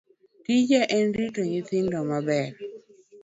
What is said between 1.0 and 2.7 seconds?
rito nyithindo maber